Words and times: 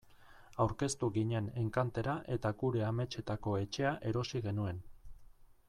Aurkeztu 0.63 1.09
ginen 1.17 1.49
enkantera 1.63 2.15
eta 2.37 2.53
gure 2.63 2.81
ametsetako 2.87 3.55
etxea 3.65 3.93
erosi 4.13 4.43
genuen. 4.49 4.85